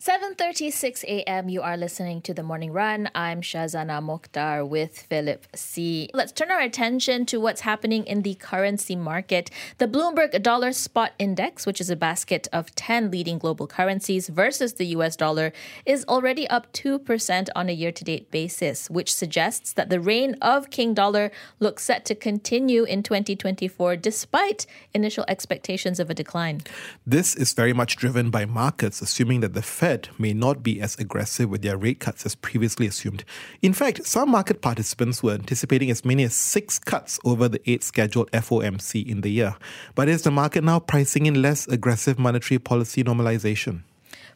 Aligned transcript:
7:36 0.00 1.04
a.m. 1.04 1.50
You 1.50 1.60
are 1.60 1.76
listening 1.76 2.22
to 2.22 2.32
the 2.32 2.42
Morning 2.42 2.72
Run. 2.72 3.10
I'm 3.14 3.42
Shazana 3.42 4.00
Mokhtar 4.00 4.66
with 4.66 4.98
Philip 4.98 5.46
See. 5.54 6.08
Let's 6.14 6.32
turn 6.32 6.50
our 6.50 6.62
attention 6.62 7.26
to 7.26 7.38
what's 7.38 7.60
happening 7.60 8.06
in 8.06 8.22
the 8.22 8.34
currency 8.36 8.96
market. 8.96 9.50
The 9.76 9.86
Bloomberg 9.86 10.42
Dollar 10.42 10.72
Spot 10.72 11.12
Index, 11.18 11.66
which 11.66 11.82
is 11.82 11.90
a 11.90 11.96
basket 11.96 12.48
of 12.50 12.74
10 12.76 13.10
leading 13.10 13.36
global 13.36 13.66
currencies 13.66 14.30
versus 14.30 14.72
the 14.72 14.86
US 14.96 15.16
dollar, 15.16 15.52
is 15.84 16.06
already 16.08 16.48
up 16.48 16.72
2% 16.72 17.48
on 17.54 17.68
a 17.68 17.72
year-to-date 17.72 18.30
basis, 18.30 18.88
which 18.88 19.12
suggests 19.12 19.74
that 19.74 19.90
the 19.90 20.00
reign 20.00 20.34
of 20.40 20.70
King 20.70 20.94
Dollar 20.94 21.30
looks 21.58 21.82
set 21.84 22.06
to 22.06 22.14
continue 22.14 22.84
in 22.84 23.02
2024 23.02 23.96
despite 23.96 24.64
initial 24.94 25.26
expectations 25.28 26.00
of 26.00 26.08
a 26.08 26.14
decline. 26.14 26.62
This 27.06 27.34
is 27.34 27.52
very 27.52 27.74
much 27.74 27.96
driven 27.96 28.30
by 28.30 28.46
markets 28.46 29.02
assuming 29.02 29.40
that 29.40 29.52
the 29.52 29.60
Fed 29.60 29.89
Fed 29.90 30.08
may 30.18 30.32
not 30.32 30.62
be 30.62 30.80
as 30.80 30.96
aggressive 31.00 31.50
with 31.50 31.62
their 31.62 31.76
rate 31.76 31.98
cuts 31.98 32.24
as 32.24 32.36
previously 32.36 32.86
assumed. 32.86 33.24
In 33.60 33.72
fact, 33.72 34.06
some 34.06 34.30
market 34.30 34.62
participants 34.62 35.20
were 35.20 35.32
anticipating 35.32 35.90
as 35.90 36.04
many 36.04 36.22
as 36.22 36.32
six 36.32 36.78
cuts 36.78 37.18
over 37.24 37.48
the 37.48 37.60
eight 37.68 37.82
scheduled 37.82 38.30
FOMC 38.30 39.04
in 39.04 39.22
the 39.22 39.30
year. 39.30 39.56
But 39.96 40.08
is 40.08 40.22
the 40.22 40.30
market 40.30 40.62
now 40.62 40.78
pricing 40.78 41.26
in 41.26 41.42
less 41.42 41.66
aggressive 41.66 42.20
monetary 42.20 42.60
policy 42.60 43.02
normalization? 43.02 43.82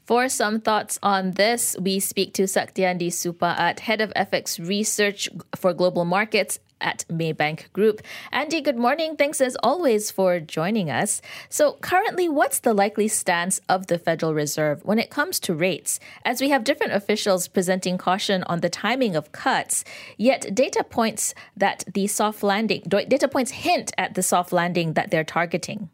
For 0.05 0.29
some 0.29 0.61
thoughts 0.61 0.99
on 1.05 1.33
this, 1.33 1.77
we 1.81 2.01
speak 2.01 2.35
to 2.35 2.43
Saktiandi 2.43 3.11
Supaat, 3.13 3.79
Head 3.79 4.01
of 4.01 4.13
FX 4.15 4.59
Research 4.59 5.29
for 5.55 5.73
Global 5.73 6.05
Markets 6.05 6.59
at 6.85 7.05
Maybank 7.09 7.73
Group. 7.73 8.03
Andy, 8.31 8.61
good 8.61 8.77
morning. 8.77 9.17
Thanks 9.17 9.41
as 9.41 9.57
always 9.63 10.13
for 10.13 10.39
joining 10.39 10.91
us. 10.91 11.21
So, 11.49 11.73
currently, 11.81 12.29
what's 12.29 12.61
the 12.61 12.75
likely 12.75 13.09
stance 13.09 13.61
of 13.69 13.89
the 13.89 13.99
Federal 13.99 14.35
Reserve 14.35 14.85
when 14.85 15.01
it 15.01 15.11
comes 15.11 15.41
to 15.41 15.55
rates? 15.55 15.99
As 16.25 16.41
we 16.41 16.51
have 16.51 16.63
different 16.63 16.93
officials 16.93 17.49
presenting 17.49 17.99
caution 17.99 18.45
on 18.45 18.61
the 18.61 18.69
timing 18.69 19.17
of 19.17 19.33
cuts, 19.33 19.85
yet 20.17 20.55
data 20.55 20.85
points 20.85 21.35
that 21.57 21.83
the 21.93 22.07
soft 22.07 22.43
landing, 22.43 22.83
data 22.87 23.27
points 23.27 23.51
hint 23.51 23.93
at 23.99 24.15
the 24.15 24.23
soft 24.23 24.53
landing 24.53 24.93
that 24.93 25.11
they're 25.11 25.25
targeting. 25.25 25.89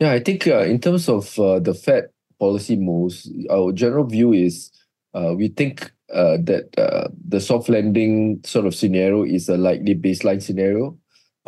Yeah, 0.00 0.12
I 0.12 0.20
think 0.20 0.46
uh, 0.46 0.60
in 0.60 0.80
terms 0.80 1.08
of 1.10 1.38
uh, 1.38 1.60
the 1.60 1.74
Fed 1.74 2.08
policy 2.38 2.76
moves, 2.76 3.30
our 3.50 3.70
general 3.70 4.06
view 4.06 4.32
is 4.32 4.72
uh, 5.12 5.34
we 5.36 5.48
think 5.48 5.92
uh, 6.12 6.38
that 6.42 6.68
uh, 6.78 7.08
the 7.28 7.40
soft 7.40 7.68
landing 7.68 8.40
sort 8.44 8.66
of 8.66 8.74
scenario 8.74 9.24
is 9.24 9.48
a 9.48 9.56
likely 9.56 9.94
baseline 9.94 10.42
scenario. 10.42 10.96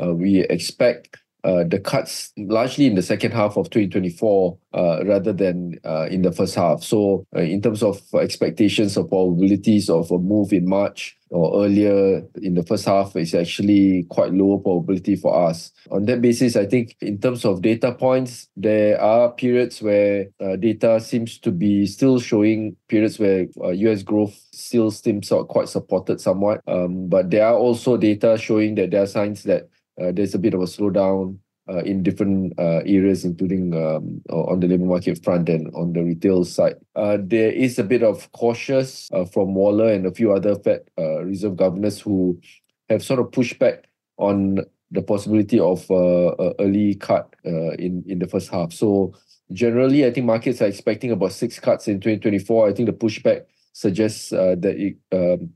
Uh, 0.03 0.15
we 0.15 0.41
expect 0.41 1.19
uh, 1.45 1.65
the 1.65 1.79
cuts 1.79 2.33
largely 2.37 2.87
in 2.87 2.95
the 2.95 3.03
second 3.03 3.33
half 3.33 3.57
of 3.57 3.69
2024 3.71 4.59
uh, 4.75 5.05
rather 5.05 5.33
than 5.33 5.79
uh, 5.85 6.07
in 6.09 6.23
the 6.23 6.31
first 6.31 6.55
half. 6.55 6.83
So, 6.83 7.27
uh, 7.35 7.41
in 7.41 7.61
terms 7.61 7.83
of 7.83 8.01
expectations 8.15 8.97
of 8.97 9.09
probabilities 9.09 9.91
of 9.91 10.11
a 10.11 10.19
move 10.19 10.53
in 10.53 10.69
March 10.69 11.17
or 11.33 11.65
earlier 11.65 12.23
in 12.43 12.55
the 12.55 12.63
first 12.63 12.85
half, 12.85 13.17
is 13.17 13.35
actually 13.35 14.05
quite 14.05 14.33
lower 14.33 14.59
probability 14.59 15.17
for 15.17 15.49
us. 15.49 15.73
On 15.91 16.05
that 16.05 16.21
basis, 16.21 16.57
I 16.57 16.67
think 16.67 16.97
in 17.01 17.19
terms 17.19 17.45
of 17.45 17.63
data 17.63 17.93
points, 17.93 18.49
there 18.57 19.01
are 19.01 19.33
periods 19.33 19.83
where 19.83 20.27
uh, 20.41 20.57
data 20.57 21.01
seems 21.01 21.39
to 21.39 21.51
be 21.51 21.87
still 21.87 22.21
showing 22.21 22.77
periods 22.89 23.19
where 23.19 23.47
US 23.57 24.01
uh, 24.01 24.05
growth 24.05 24.41
still 24.53 24.91
seems 24.91 25.33
quite 25.49 25.69
supported 25.69 26.21
somewhat. 26.21 26.61
Um, 26.67 27.09
but 27.09 27.31
there 27.31 27.47
are 27.47 27.55
also 27.55 27.97
data 27.97 28.37
showing 28.39 28.75
that 28.77 28.91
there 28.91 29.03
are 29.03 29.07
signs 29.07 29.43
that 29.45 29.69
uh, 30.01 30.13
there's 30.13 30.35
a 30.35 30.39
bit 30.39 30.55
of 30.55 30.61
a 30.61 30.65
slowdown 30.65 31.39
uh, 31.69 31.79
in 31.79 32.03
different 32.03 32.53
uh, 32.59 32.81
areas, 32.85 33.25
including 33.25 33.75
um, 33.75 34.21
on 34.31 34.61
the 34.61 34.67
labor 34.67 34.85
market 34.85 35.23
front 35.23 35.49
and 35.49 35.73
on 35.75 35.93
the 35.93 36.03
retail 36.03 36.45
side. 36.45 36.77
Uh, 36.97 37.19
there 37.21 37.53
is 37.53 37.79
a 37.79 37.85
bit 37.85 38.03
of 38.03 38.31
cautious 38.33 39.09
uh, 39.13 39.25
from 39.25 39.55
Waller 39.55 39.93
and 39.93 40.07
a 40.07 40.13
few 40.13 40.33
other 40.33 40.57
Fed 40.57 40.83
uh, 40.99 41.23
Reserve 41.23 41.57
governors 41.57 42.01
who 42.01 42.41
have 42.89 43.03
sort 43.03 43.21
of 43.21 43.31
pushed 43.31 43.59
back 43.59 43.85
on 44.17 44.59
the 44.91 45.03
possibility 45.03 45.59
of 45.59 45.89
uh, 45.91 46.35
early 46.59 46.95
cut 46.97 47.35
in 47.45 48.05
in 48.07 48.19
the 48.19 48.27
first 48.27 48.51
half. 48.51 48.73
So 48.73 49.15
generally, 49.53 50.05
I 50.05 50.11
think 50.11 50.27
markets 50.27 50.61
are 50.61 50.67
expecting 50.67 51.13
about 51.13 51.33
six 51.33 51.59
cuts 51.59 51.89
in 51.89 52.01
2024. 52.01 52.69
I 52.69 52.73
think 52.73 52.87
the 52.87 52.93
pushback 52.93 53.45
suggests 53.73 54.31
that 54.31 54.65
it, 54.65 54.97
um, 55.13 55.51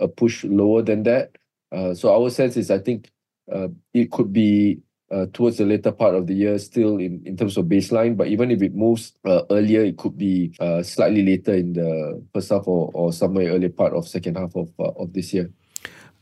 a 0.00 0.06
push 0.06 0.44
lower 0.44 0.82
than 0.82 1.02
that. 1.02 1.36
so 1.96 2.14
our 2.14 2.30
sense 2.30 2.56
is, 2.56 2.70
I 2.70 2.78
think 2.78 3.10
it 3.92 4.12
could 4.12 4.32
be 4.32 4.82
uh, 5.10 5.26
towards 5.32 5.58
the 5.58 5.64
later 5.64 5.92
part 5.92 6.14
of 6.14 6.26
the 6.26 6.34
year 6.34 6.58
still 6.58 6.98
in, 6.98 7.22
in 7.24 7.36
terms 7.36 7.56
of 7.56 7.66
baseline. 7.66 8.16
But 8.16 8.28
even 8.28 8.50
if 8.50 8.62
it 8.62 8.74
moves 8.74 9.12
uh, 9.24 9.42
earlier, 9.50 9.84
it 9.84 9.96
could 9.98 10.18
be 10.18 10.52
uh, 10.60 10.82
slightly 10.82 11.24
later 11.24 11.54
in 11.54 11.74
the 11.74 12.22
first 12.32 12.50
half 12.50 12.66
or, 12.66 12.90
or 12.94 13.12
somewhere 13.12 13.52
early 13.52 13.68
part 13.68 13.92
of 13.92 14.08
second 14.08 14.36
half 14.36 14.54
of, 14.56 14.70
uh, 14.78 14.90
of 14.96 15.12
this 15.12 15.32
year. 15.32 15.50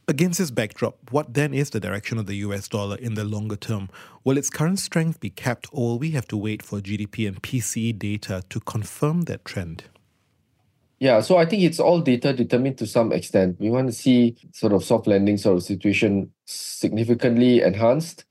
Against 0.07 0.39
this 0.39 0.51
backdrop, 0.51 0.99
what 1.13 1.33
then 1.33 1.55
is 1.55 1.71
the 1.71 1.81
direction 1.81 2.19
of 2.19 2.27
the 2.27 2.37
US 2.37 2.69
dollar 2.69 2.97
in 2.97 3.15
the 3.15 3.25
longer 3.25 3.57
term? 3.57 3.89
Will 4.23 4.37
its 4.37 4.51
current 4.51 4.79
strength 4.79 5.19
be 5.19 5.31
kept, 5.31 5.67
or 5.73 5.93
will 5.93 5.99
we 5.99 6.11
have 6.11 6.29
to 6.29 6.37
wait 6.37 6.63
for 6.63 6.81
GDP 6.81 7.27
and 7.27 7.43
PCE 7.43 7.99
data 7.99 8.43
to 8.51 8.61
confirm 8.61 9.23
that 9.23 9.47
trend? 9.47 9.85
Yeah, 10.99 11.21
so 11.23 11.39
I 11.39 11.47
think 11.47 11.63
it's 11.63 11.81
all 11.81 12.01
data 12.01 12.35
determined 12.35 12.79
to 12.79 12.87
some 12.87 13.13
extent. 13.13 13.57
We 13.59 13.71
want 13.71 13.87
to 13.87 13.93
see 13.93 14.37
sort 14.53 14.75
of 14.75 14.85
soft 14.85 15.07
landing 15.07 15.39
sort 15.39 15.57
of 15.57 15.63
situation 15.63 16.31
significantly 16.45 17.63
enhanced 17.63 18.25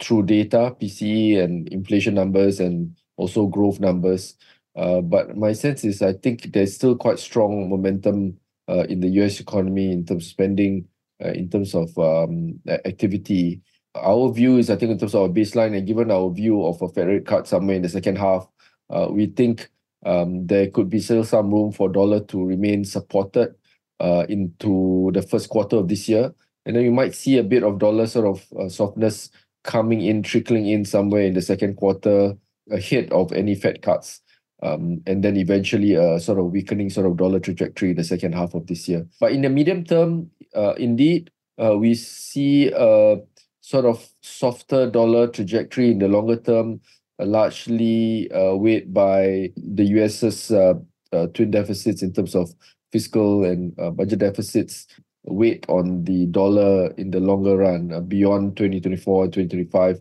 through 0.00 0.24
data, 0.24 0.74
PCE 0.80 1.42
and 1.42 1.68
inflation 1.68 2.14
numbers 2.14 2.60
and 2.60 2.96
also 3.16 3.46
growth 3.46 3.80
numbers. 3.80 4.36
Uh, 4.76 5.00
but 5.00 5.36
my 5.36 5.52
sense 5.52 5.84
is 5.84 6.02
I 6.02 6.12
think 6.12 6.52
there's 6.52 6.74
still 6.74 6.96
quite 6.96 7.18
strong 7.18 7.70
momentum 7.70 8.38
uh, 8.68 8.84
in 8.88 9.00
the 9.00 9.08
US 9.22 9.40
economy 9.40 9.90
in 9.90 10.04
terms 10.04 10.24
of 10.24 10.28
spending, 10.28 10.86
uh, 11.24 11.30
in 11.30 11.48
terms 11.48 11.74
of 11.74 11.96
um, 11.98 12.60
activity. 12.68 13.62
Our 13.94 14.30
view 14.30 14.58
is 14.58 14.68
I 14.68 14.76
think 14.76 14.92
in 14.92 14.98
terms 14.98 15.14
of 15.14 15.22
our 15.22 15.28
baseline 15.28 15.76
and 15.76 15.86
given 15.86 16.10
our 16.10 16.30
view 16.30 16.64
of 16.64 16.82
a 16.82 16.88
Fed 16.88 17.08
rate 17.08 17.26
cut 17.26 17.48
somewhere 17.48 17.76
in 17.76 17.82
the 17.82 17.88
second 17.88 18.18
half, 18.18 18.46
uh, 18.90 19.08
we 19.10 19.26
think 19.26 19.70
um, 20.04 20.46
there 20.46 20.70
could 20.70 20.90
be 20.90 21.00
still 21.00 21.24
some 21.24 21.50
room 21.50 21.72
for 21.72 21.88
dollar 21.88 22.20
to 22.20 22.44
remain 22.44 22.84
supported 22.84 23.54
uh, 23.98 24.26
into 24.28 25.10
the 25.14 25.22
first 25.22 25.48
quarter 25.48 25.76
of 25.76 25.88
this 25.88 26.08
year. 26.08 26.34
And 26.66 26.76
then 26.76 26.84
you 26.84 26.92
might 26.92 27.14
see 27.14 27.38
a 27.38 27.42
bit 27.42 27.62
of 27.62 27.78
dollar 27.78 28.06
sort 28.06 28.26
of 28.26 28.46
uh, 28.58 28.68
softness 28.68 29.30
coming 29.66 30.00
in, 30.00 30.22
trickling 30.22 30.66
in 30.66 30.84
somewhere 30.84 31.22
in 31.22 31.34
the 31.34 31.42
second 31.42 31.76
quarter 31.76 32.34
ahead 32.70 33.12
of 33.12 33.32
any 33.32 33.54
Fed 33.54 33.82
cuts. 33.82 34.22
Um, 34.62 35.02
and 35.06 35.22
then 35.22 35.36
eventually 35.36 35.92
a 35.94 36.18
sort 36.18 36.38
of 36.38 36.46
weakening 36.46 36.88
sort 36.88 37.06
of 37.06 37.18
dollar 37.18 37.40
trajectory 37.40 37.90
in 37.90 37.96
the 37.96 38.04
second 38.04 38.34
half 38.34 38.54
of 38.54 38.66
this 38.66 38.88
year. 38.88 39.06
But 39.20 39.32
in 39.32 39.42
the 39.42 39.50
medium 39.50 39.84
term, 39.84 40.30
uh, 40.54 40.72
indeed, 40.78 41.30
uh, 41.62 41.76
we 41.76 41.94
see 41.94 42.72
a 42.74 43.20
sort 43.60 43.84
of 43.84 44.08
softer 44.22 44.90
dollar 44.90 45.26
trajectory 45.28 45.90
in 45.90 45.98
the 45.98 46.08
longer 46.08 46.36
term 46.36 46.80
largely 47.18 48.30
uh, 48.30 48.54
weighed 48.54 48.94
by 48.94 49.50
the 49.56 49.84
US's 49.84 50.50
uh, 50.50 50.74
uh, 51.12 51.26
twin 51.28 51.50
deficits 51.50 52.02
in 52.02 52.12
terms 52.12 52.34
of 52.34 52.50
fiscal 52.92 53.44
and 53.44 53.74
budget 53.96 54.20
deficits 54.20 54.86
weight 55.26 55.66
on 55.68 56.04
the 56.04 56.26
dollar 56.26 56.88
in 56.92 57.10
the 57.10 57.20
longer 57.20 57.56
run 57.56 58.06
beyond 58.06 58.56
2024 58.56 59.24
and 59.24 59.32
2025. 59.32 60.00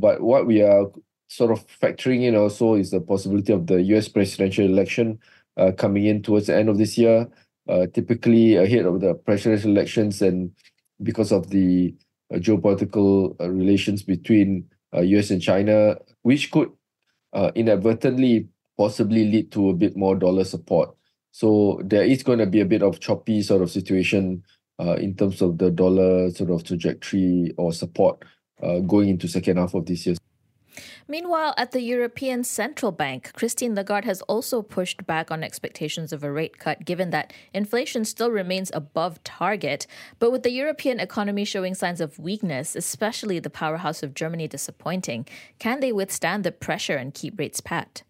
but 0.00 0.20
what 0.20 0.46
we 0.46 0.62
are 0.62 0.86
sort 1.28 1.50
of 1.50 1.66
factoring 1.66 2.22
in 2.22 2.36
also 2.36 2.74
is 2.74 2.90
the 2.90 3.00
possibility 3.00 3.52
of 3.52 3.66
the 3.66 3.82
US 3.94 4.08
presidential 4.08 4.64
election 4.64 5.18
uh, 5.56 5.72
coming 5.72 6.04
in 6.04 6.22
towards 6.22 6.46
the 6.46 6.56
end 6.56 6.68
of 6.68 6.78
this 6.78 6.96
year, 6.98 7.28
uh, 7.68 7.86
typically 7.92 8.56
ahead 8.56 8.86
of 8.86 9.00
the 9.00 9.14
presidential 9.14 9.70
elections 9.70 10.22
and 10.22 10.52
because 11.02 11.32
of 11.32 11.50
the 11.50 11.94
uh, 12.32 12.38
geopolitical 12.38 13.36
relations 13.40 14.02
between 14.02 14.68
US 14.94 15.30
and 15.30 15.42
China, 15.42 15.96
which 16.22 16.50
could 16.50 16.70
uh, 17.32 17.50
inadvertently 17.54 18.48
possibly 18.78 19.30
lead 19.30 19.52
to 19.52 19.68
a 19.68 19.74
bit 19.74 19.96
more 19.96 20.16
dollar 20.16 20.44
support. 20.44 20.94
So 21.36 21.82
there 21.84 22.02
is 22.02 22.22
going 22.22 22.38
to 22.38 22.46
be 22.46 22.60
a 22.60 22.64
bit 22.64 22.82
of 22.82 22.98
choppy 22.98 23.42
sort 23.42 23.60
of 23.60 23.70
situation 23.70 24.42
uh, 24.80 24.94
in 24.94 25.14
terms 25.14 25.42
of 25.42 25.58
the 25.58 25.70
dollar 25.70 26.30
sort 26.30 26.48
of 26.48 26.64
trajectory 26.64 27.52
or 27.58 27.74
support 27.74 28.24
uh, 28.62 28.78
going 28.78 29.10
into 29.10 29.28
second 29.28 29.58
half 29.58 29.74
of 29.74 29.84
this 29.84 30.06
year. 30.06 30.16
Meanwhile, 31.06 31.52
at 31.58 31.72
the 31.72 31.82
European 31.82 32.42
Central 32.42 32.90
Bank, 32.90 33.34
Christine 33.34 33.74
Lagarde 33.74 34.06
has 34.06 34.22
also 34.22 34.62
pushed 34.62 35.06
back 35.06 35.30
on 35.30 35.44
expectations 35.44 36.10
of 36.10 36.24
a 36.24 36.32
rate 36.32 36.58
cut, 36.58 36.86
given 36.86 37.10
that 37.10 37.34
inflation 37.52 38.06
still 38.06 38.30
remains 38.30 38.70
above 38.72 39.22
target. 39.22 39.86
But 40.18 40.32
with 40.32 40.42
the 40.42 40.52
European 40.52 41.00
economy 41.00 41.44
showing 41.44 41.74
signs 41.74 42.00
of 42.00 42.18
weakness, 42.18 42.74
especially 42.74 43.40
the 43.40 43.50
powerhouse 43.50 44.02
of 44.02 44.14
Germany 44.14 44.48
disappointing, 44.48 45.26
can 45.58 45.80
they 45.80 45.92
withstand 45.92 46.44
the 46.44 46.50
pressure 46.50 46.96
and 46.96 47.12
keep 47.12 47.38
rates 47.38 47.60
pat? 47.60 48.04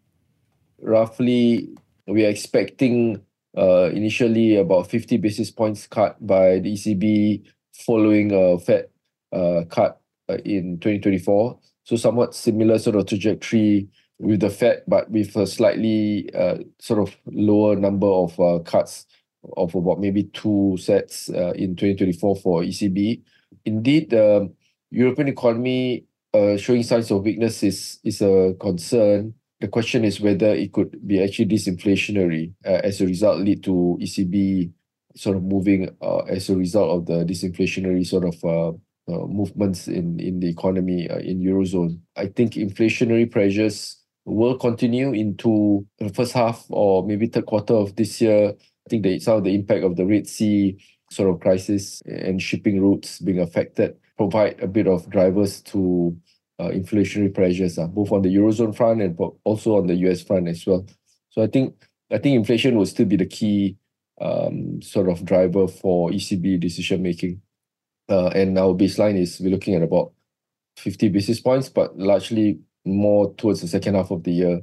Roughly, 0.80 1.76
we 2.06 2.24
are 2.24 2.28
expecting 2.28 3.20
uh, 3.56 3.90
initially 3.92 4.56
about 4.56 4.90
50 4.90 5.16
basis 5.18 5.50
points 5.50 5.86
cut 5.86 6.24
by 6.24 6.58
the 6.58 6.74
ECB 6.74 7.44
following 7.86 8.32
a 8.32 8.58
Fed 8.58 8.88
uh, 9.32 9.62
cut 9.68 10.00
uh, 10.28 10.38
in 10.44 10.78
2024 10.78 11.58
So 11.86 11.94
somewhat 11.94 12.34
similar 12.34 12.80
sort 12.80 12.96
of 12.96 13.06
trajectory 13.06 13.88
with 14.18 14.40
the 14.40 14.50
Fed, 14.50 14.82
but 14.88 15.08
with 15.08 15.36
a 15.36 15.46
slightly 15.46 16.28
uh, 16.34 16.58
sort 16.80 16.98
of 16.98 17.16
lower 17.26 17.76
number 17.76 18.08
of 18.08 18.38
uh, 18.40 18.58
cuts 18.64 19.06
of 19.56 19.72
about 19.72 20.00
maybe 20.00 20.24
two 20.24 20.76
sets 20.80 21.28
uh, 21.30 21.52
in 21.54 21.76
2024 21.76 22.36
for 22.36 22.62
ECB. 22.62 23.22
Indeed, 23.64 24.10
the 24.10 24.52
European 24.90 25.28
economy 25.28 26.06
uh, 26.34 26.56
showing 26.56 26.82
signs 26.82 27.12
of 27.12 27.22
weakness 27.22 27.62
is, 27.62 28.00
is 28.02 28.20
a 28.20 28.54
concern. 28.58 29.34
The 29.60 29.68
question 29.68 30.04
is 30.04 30.20
whether 30.20 30.48
it 30.54 30.72
could 30.72 31.06
be 31.06 31.22
actually 31.22 31.46
disinflationary 31.46 32.52
uh, 32.64 32.80
as 32.84 33.00
a 33.00 33.06
result 33.06 33.40
lead 33.40 33.64
to 33.64 33.98
ECB 34.00 34.70
sort 35.16 35.36
of 35.36 35.44
moving 35.44 35.88
uh, 36.02 36.18
as 36.28 36.50
a 36.50 36.56
result 36.56 36.90
of 36.90 37.06
the 37.06 37.24
disinflationary 37.24 38.06
sort 38.06 38.24
of 38.24 38.44
uh, 38.44 38.68
uh, 39.08 39.26
movements 39.26 39.88
in, 39.88 40.20
in 40.20 40.40
the 40.40 40.48
economy 40.48 41.08
uh, 41.08 41.18
in 41.18 41.40
Eurozone. 41.40 42.00
I 42.16 42.26
think 42.26 42.52
inflationary 42.52 43.30
pressures 43.30 43.96
will 44.24 44.58
continue 44.58 45.12
into 45.12 45.86
the 45.98 46.10
first 46.10 46.32
half 46.32 46.66
or 46.68 47.06
maybe 47.06 47.26
third 47.26 47.46
quarter 47.46 47.74
of 47.74 47.96
this 47.96 48.20
year. 48.20 48.50
I 48.50 48.90
think 48.90 49.04
that 49.04 49.22
some 49.22 49.38
of 49.38 49.44
the 49.44 49.54
impact 49.54 49.84
of 49.84 49.96
the 49.96 50.04
Red 50.04 50.26
Sea 50.26 50.76
sort 51.10 51.30
of 51.30 51.40
crisis 51.40 52.02
and 52.04 52.42
shipping 52.42 52.80
routes 52.82 53.20
being 53.20 53.40
affected 53.40 53.96
provide 54.16 54.60
a 54.60 54.66
bit 54.66 54.88
of 54.88 55.08
drivers 55.08 55.60
to 55.62 56.16
uh, 56.58 56.68
inflationary 56.68 57.34
pressures, 57.34 57.78
uh, 57.78 57.86
both 57.86 58.12
on 58.12 58.22
the 58.22 58.34
eurozone 58.34 58.74
front 58.74 59.02
and 59.02 59.18
also 59.44 59.76
on 59.76 59.86
the 59.86 59.94
US 60.06 60.22
front 60.22 60.48
as 60.48 60.66
well. 60.66 60.86
So 61.30 61.42
I 61.42 61.46
think 61.46 61.74
I 62.10 62.18
think 62.18 62.36
inflation 62.36 62.76
will 62.76 62.86
still 62.86 63.06
be 63.06 63.16
the 63.16 63.26
key 63.26 63.76
um, 64.20 64.80
sort 64.80 65.08
of 65.08 65.24
driver 65.24 65.68
for 65.68 66.10
ECB 66.10 66.60
decision 66.60 67.02
making. 67.02 67.42
Uh, 68.08 68.28
and 68.28 68.56
our 68.58 68.74
baseline 68.74 69.18
is 69.18 69.40
we're 69.40 69.50
looking 69.50 69.74
at 69.74 69.82
about 69.82 70.12
50 70.76 71.08
basis 71.08 71.40
points, 71.40 71.68
but 71.68 71.98
largely 71.98 72.60
more 72.84 73.34
towards 73.34 73.60
the 73.60 73.68
second 73.68 73.94
half 73.94 74.10
of 74.10 74.22
the 74.22 74.32
year 74.32 74.60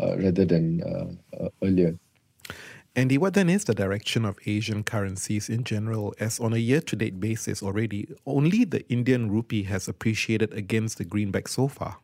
uh, 0.00 0.16
rather 0.16 0.44
than 0.44 0.82
uh, 0.82 1.44
uh, 1.44 1.48
earlier. 1.62 1.98
Andy, 2.96 3.18
what 3.18 3.34
then 3.34 3.50
is 3.50 3.64
the 3.64 3.74
direction 3.74 4.24
of 4.24 4.38
Asian 4.46 4.84
currencies 4.84 5.48
in 5.48 5.64
general? 5.64 6.14
As 6.20 6.38
on 6.38 6.52
a 6.52 6.58
year 6.58 6.80
to 6.82 6.94
date 6.94 7.18
basis 7.18 7.60
already, 7.60 8.06
only 8.24 8.64
the 8.64 8.88
Indian 8.88 9.28
rupee 9.32 9.64
has 9.64 9.88
appreciated 9.88 10.54
against 10.54 10.98
the 10.98 11.04
greenback 11.04 11.48
so 11.48 11.66
far. 11.66 11.98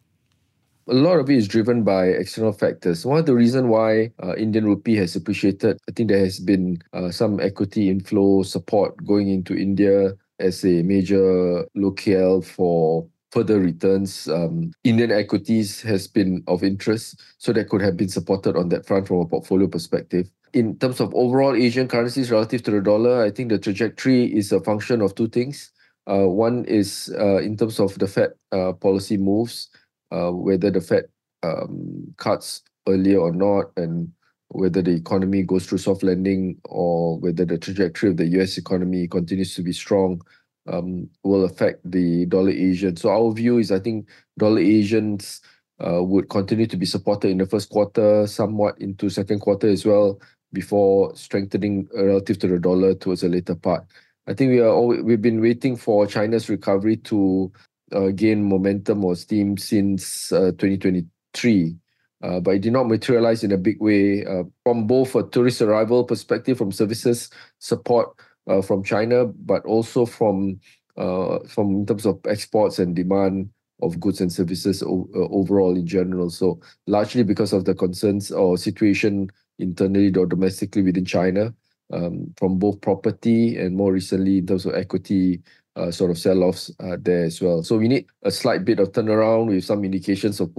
A 0.88 0.94
lot 0.94 1.20
of 1.20 1.30
it 1.30 1.36
is 1.36 1.46
driven 1.46 1.84
by 1.84 2.06
external 2.06 2.52
factors. 2.52 3.06
One 3.06 3.20
of 3.20 3.26
the 3.26 3.36
reasons 3.36 3.68
why 3.68 4.10
uh, 4.20 4.34
Indian 4.34 4.64
rupee 4.64 4.96
has 4.96 5.14
appreciated, 5.14 5.78
I 5.88 5.92
think 5.92 6.08
there 6.08 6.18
has 6.18 6.40
been 6.40 6.82
uh, 6.92 7.12
some 7.12 7.38
equity 7.38 7.88
inflow 7.88 8.42
support 8.42 8.96
going 9.06 9.28
into 9.28 9.54
India 9.54 10.14
as 10.40 10.64
a 10.64 10.82
major 10.82 11.66
locale 11.76 12.42
for 12.42 13.06
further 13.30 13.60
returns. 13.60 14.26
Um, 14.26 14.72
Indian 14.82 15.12
equities 15.12 15.80
has 15.82 16.08
been 16.08 16.42
of 16.48 16.64
interest, 16.64 17.22
so 17.38 17.52
that 17.52 17.68
could 17.68 17.80
have 17.80 17.96
been 17.96 18.08
supported 18.08 18.56
on 18.56 18.70
that 18.70 18.86
front 18.86 19.06
from 19.06 19.20
a 19.20 19.26
portfolio 19.26 19.68
perspective 19.68 20.28
in 20.52 20.78
terms 20.78 21.00
of 21.00 21.14
overall 21.14 21.54
Asian 21.54 21.88
currencies 21.88 22.30
relative 22.30 22.62
to 22.64 22.70
the 22.70 22.80
dollar, 22.80 23.22
I 23.22 23.30
think 23.30 23.50
the 23.50 23.58
trajectory 23.58 24.24
is 24.24 24.52
a 24.52 24.60
function 24.60 25.00
of 25.00 25.14
two 25.14 25.28
things. 25.28 25.70
Uh, 26.10 26.26
one 26.26 26.64
is 26.64 27.12
uh, 27.18 27.38
in 27.38 27.56
terms 27.56 27.78
of 27.78 27.98
the 27.98 28.08
Fed 28.08 28.30
uh, 28.52 28.72
policy 28.72 29.16
moves, 29.16 29.68
uh, 30.10 30.30
whether 30.30 30.70
the 30.70 30.80
Fed 30.80 31.04
um, 31.42 32.12
cuts 32.16 32.62
earlier 32.88 33.18
or 33.18 33.32
not, 33.32 33.70
and 33.76 34.10
whether 34.48 34.82
the 34.82 34.90
economy 34.90 35.42
goes 35.44 35.66
through 35.66 35.78
soft 35.78 36.02
landing 36.02 36.58
or 36.64 37.18
whether 37.20 37.44
the 37.44 37.58
trajectory 37.58 38.10
of 38.10 38.16
the 38.16 38.26
US 38.40 38.58
economy 38.58 39.06
continues 39.06 39.54
to 39.54 39.62
be 39.62 39.72
strong 39.72 40.20
um, 40.66 41.08
will 41.22 41.44
affect 41.44 41.88
the 41.88 42.26
dollar 42.26 42.50
Asian. 42.50 42.96
So 42.96 43.10
our 43.10 43.32
view 43.32 43.58
is 43.58 43.70
I 43.70 43.78
think 43.78 44.08
dollar 44.38 44.60
Asians 44.60 45.40
uh, 45.78 46.02
would 46.02 46.28
continue 46.28 46.66
to 46.66 46.76
be 46.76 46.86
supported 46.86 47.30
in 47.30 47.38
the 47.38 47.46
first 47.46 47.70
quarter, 47.70 48.26
somewhat 48.26 48.80
into 48.80 49.08
second 49.08 49.38
quarter 49.38 49.68
as 49.68 49.86
well 49.86 50.18
before 50.52 51.14
strengthening 51.16 51.88
relative 51.94 52.38
to 52.40 52.48
the 52.48 52.58
dollar 52.58 52.94
towards 52.94 53.22
a 53.22 53.28
later 53.28 53.54
part. 53.54 53.84
I 54.26 54.34
think 54.34 54.50
we 54.50 54.60
are 54.60 54.68
always, 54.68 55.02
we've 55.02 55.22
been 55.22 55.40
waiting 55.40 55.76
for 55.76 56.06
China's 56.06 56.48
recovery 56.48 56.96
to 56.98 57.52
uh, 57.92 58.08
gain 58.08 58.48
momentum 58.48 59.04
or 59.04 59.16
steam 59.16 59.56
since 59.56 60.32
uh, 60.32 60.52
2023. 60.58 61.76
Uh, 62.22 62.38
but 62.38 62.52
it 62.52 62.60
did 62.60 62.72
not 62.72 62.86
materialize 62.86 63.42
in 63.42 63.52
a 63.52 63.56
big 63.56 63.80
way 63.80 64.26
uh, 64.26 64.42
from 64.62 64.86
both 64.86 65.14
a 65.14 65.22
tourist 65.30 65.62
arrival 65.62 66.04
perspective, 66.04 66.58
from 66.58 66.70
services 66.70 67.30
support 67.58 68.10
uh, 68.46 68.60
from 68.60 68.84
China, 68.84 69.26
but 69.26 69.64
also 69.64 70.04
from 70.04 70.60
uh, 70.96 71.38
from 71.48 71.70
in 71.70 71.86
terms 71.86 72.04
of 72.04 72.20
exports 72.26 72.78
and 72.78 72.94
demand 72.94 73.48
of 73.82 73.98
goods 73.98 74.20
and 74.20 74.30
services 74.30 74.82
o- 74.82 75.08
overall 75.14 75.74
in 75.74 75.86
general. 75.86 76.28
So 76.28 76.60
largely 76.86 77.22
because 77.22 77.54
of 77.54 77.64
the 77.64 77.74
concerns 77.74 78.30
or 78.30 78.58
situation 78.58 79.30
internally 79.60 80.12
or 80.16 80.26
domestically 80.26 80.82
within 80.82 81.04
China 81.04 81.54
um, 81.92 82.32
from 82.36 82.58
both 82.58 82.80
property 82.80 83.56
and 83.56 83.76
more 83.76 83.92
recently 83.92 84.38
in 84.38 84.46
terms 84.46 84.66
of 84.66 84.74
equity 84.74 85.42
uh, 85.76 85.90
sort 85.90 86.10
of 86.10 86.18
sell-offs 86.18 86.70
uh, 86.80 86.96
there 87.00 87.24
as 87.24 87.40
well. 87.40 87.62
So 87.62 87.76
we 87.76 87.88
need 87.88 88.06
a 88.24 88.30
slight 88.30 88.64
bit 88.64 88.80
of 88.80 88.92
turnaround 88.92 89.46
with 89.46 89.64
some 89.64 89.84
indications 89.84 90.40
of 90.40 90.50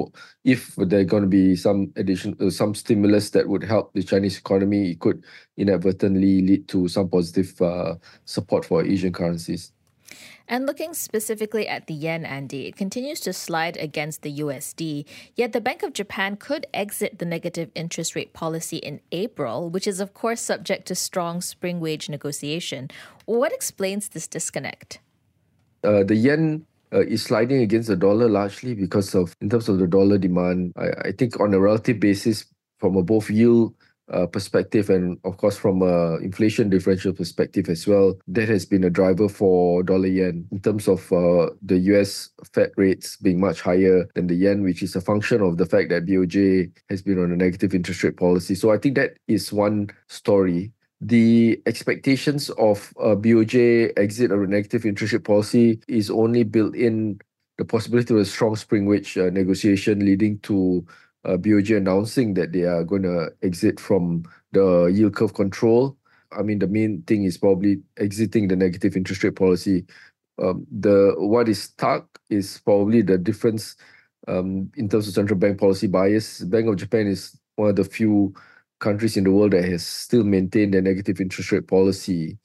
if 0.44 0.76
there 0.78 1.02
are 1.02 1.06
going 1.06 1.24
to 1.24 1.30
be 1.30 1.56
some 1.56 1.92
addition, 1.96 2.36
uh, 2.40 2.50
some 2.50 2.74
stimulus 2.74 3.30
that 3.32 3.48
would 3.48 3.64
help 3.64 3.94
the 3.94 4.04
Chinese 4.04 4.38
economy. 4.38 4.92
It 4.92 5.00
could 5.00 5.24
inadvertently 5.58 6.42
lead 6.42 6.68
to 6.70 6.88
some 6.88 7.10
positive 7.10 7.62
uh, 7.62 7.96
support 8.26 8.66
for 8.66 8.84
Asian 8.84 9.12
currencies. 9.12 9.74
And 10.48 10.66
looking 10.66 10.94
specifically 10.94 11.68
at 11.68 11.88
the 11.88 11.94
yen, 11.94 12.26
Andy, 12.26 12.68
it 12.68 12.76
continues 12.76 13.20
to 13.22 13.34
slide 13.34 13.78
against 13.78 14.22
the 14.22 14.40
USD. 14.40 15.06
Yet 15.36 15.54
the 15.54 15.62
Bank 15.62 15.84
of 15.84 15.94
Japan 15.94 16.36
could 16.36 16.66
exit 16.74 17.20
the 17.20 17.26
negative 17.26 17.72
interest 17.76 18.16
rate 18.16 18.34
policy 18.34 18.78
in 18.78 19.00
April, 19.12 19.70
which 19.70 19.88
is, 19.88 20.00
of 20.00 20.14
course, 20.14 20.42
subject 20.42 20.88
to 20.88 20.96
strong 20.96 21.42
spring 21.42 21.80
wage 21.80 22.10
negotiation. 22.10 22.90
What 23.26 23.54
explains 23.54 24.10
this 24.10 24.28
disconnect? 24.28 25.00
Uh, 25.84 26.04
the 26.04 26.16
yen 26.16 26.66
uh, 26.94 27.02
is 27.02 27.24
sliding 27.24 27.62
against 27.62 27.88
the 27.88 27.96
dollar 27.96 28.28
largely 28.28 28.74
because 28.76 29.16
of, 29.16 29.36
in 29.42 29.50
terms 29.50 29.70
of 29.70 29.80
the 29.80 29.88
dollar 29.88 30.18
demand, 30.18 30.74
I, 30.76 31.10
I 31.10 31.12
think 31.12 31.40
on 31.40 31.54
a 31.54 31.60
relative 31.60 32.00
basis, 32.00 32.46
from 32.78 32.98
a 32.98 33.04
both 33.04 33.30
yield 33.30 33.74
perspective 34.28 34.90
and 34.90 35.18
of 35.24 35.38
course 35.38 35.58
from 35.58 35.82
a 35.82 36.18
inflation 36.18 36.70
differential 36.70 37.14
perspective 37.14 37.70
as 37.70 37.88
well 37.88 38.14
that 38.28 38.50
has 38.50 38.66
been 38.66 38.84
a 38.84 38.90
driver 38.90 39.30
for 39.30 39.84
dollar 39.84 40.08
yen 40.08 40.46
in 40.52 40.60
terms 40.60 40.88
of 40.88 41.12
uh, 41.12 41.50
the 41.62 41.78
US 41.92 42.30
Fed 42.54 42.72
rates 42.78 43.18
being 43.18 43.40
much 43.40 43.62
higher 43.62 44.08
than 44.16 44.28
the 44.28 44.36
yen 44.36 44.64
which 44.64 44.84
is 44.84 44.96
a 44.96 45.02
function 45.02 45.42
of 45.42 45.58
the 45.58 45.66
fact 45.66 45.90
that 45.90 46.06
BOJ 46.06 46.72
has 46.90 47.02
been 47.02 47.20
on 47.20 47.32
a 47.32 47.36
negative 47.36 47.74
interest 47.74 48.04
rate 48.04 48.18
policy. 48.18 48.56
So 48.56 48.72
I 48.72 48.78
think 48.78 48.96
that 48.96 49.18
is 49.28 49.54
one 49.54 49.90
story. 50.08 50.72
The 51.00 51.62
expectations 51.66 52.50
of 52.52 52.94
BOJ 52.98 53.94
exit 53.98 54.32
or 54.32 54.44
a 54.44 54.48
negative 54.48 54.86
interest 54.86 55.14
rate 55.14 55.24
policy 55.24 55.80
is 55.88 56.12
only 56.12 56.44
built 56.44 56.76
in 56.76 57.20
the 57.58 57.66
possibility 57.66 58.14
of 58.14 58.20
a 58.20 58.26
strong 58.26 58.56
spring 58.56 58.86
wage 58.86 59.18
uh, 59.18 59.30
negotiation 59.30 60.06
leading 60.06 60.40
to 60.40 60.86
uh, 60.88 60.92
BOJ 61.26 61.78
announcing 61.78 62.34
that 62.36 62.52
they 62.52 62.64
are 62.64 62.84
going 62.84 63.04
to 63.04 63.30
exit 63.44 63.80
from 63.80 64.24
the 64.52 64.86
yield 64.86 65.16
curve 65.16 65.34
control. 65.34 65.98
I 66.32 66.42
mean, 66.42 66.60
the 66.60 66.68
main 66.68 67.04
thing 67.04 67.24
is 67.24 67.38
probably 67.38 67.82
exiting 67.98 68.48
the 68.48 68.56
negative 68.56 68.96
interest 68.96 69.24
rate 69.24 69.36
policy. 69.36 69.86
Um, 70.42 70.66
the 70.72 71.14
what 71.18 71.50
is 71.50 71.64
stuck 71.64 72.20
is 72.30 72.60
probably 72.64 73.02
the 73.02 73.18
difference 73.18 73.76
um, 74.28 74.72
in 74.76 74.90
terms 74.90 75.08
of 75.08 75.14
central 75.14 75.38
bank 75.38 75.60
policy 75.60 75.88
bias. 75.88 76.40
Bank 76.42 76.68
of 76.68 76.78
Japan 76.78 77.08
is 77.08 77.38
one 77.56 77.70
of 77.70 77.76
the 77.76 77.84
few 77.84 78.34
countries 78.80 79.18
in 79.18 79.24
the 79.24 79.32
world 79.32 79.52
that 79.52 79.66
has 79.66 79.86
still 79.86 80.24
maintained 80.24 80.74
a 80.74 80.82
negative 80.82 81.22
interest 81.22 81.52
rate 81.52 81.68
policy 81.68 82.38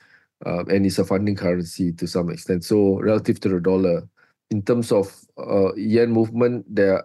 uh, 0.45 0.65
and 0.67 0.85
is 0.85 0.99
a 0.99 1.05
funding 1.05 1.37
currency 1.37 1.93
to 1.93 2.07
some 2.07 2.29
extent. 2.31 2.65
So 2.65 3.01
relative 3.01 3.41
to 3.41 3.49
the 3.49 3.61
dollar, 3.61 4.09
in 4.51 4.63
terms 4.63 4.93
of 4.93 5.15
uh, 5.39 5.75
yen 5.75 6.11
movement, 6.13 6.67
there 6.69 7.05